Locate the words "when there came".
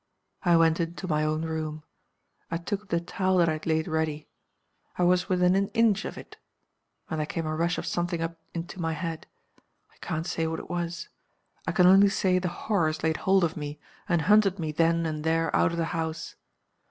7.07-7.45